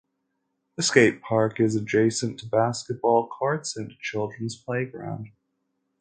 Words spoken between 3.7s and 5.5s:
and a children's playground.